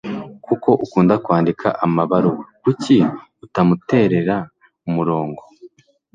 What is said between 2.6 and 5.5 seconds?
kuki utamuterera umurongo?